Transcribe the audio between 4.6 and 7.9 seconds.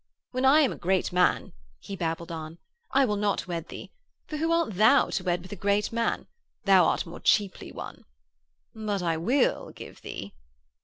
thou to wed with a great man? Thou art more cheaply